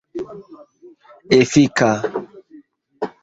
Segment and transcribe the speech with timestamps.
[1.41, 1.89] efika